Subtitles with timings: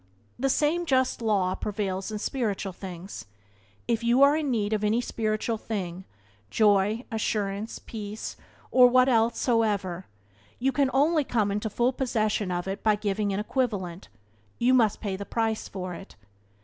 [0.39, 3.25] The same just law prevails in spiritual things.
[3.87, 6.05] If you are in need of any spiritual thing—
[6.49, 8.35] joy, assurance, peace,
[8.71, 10.07] or what else so ever—
[10.59, 14.07] you can only come into full possession of it by giving an equivalent;
[14.57, 16.15] you must pay the price for it.